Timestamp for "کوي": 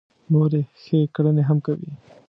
1.65-1.89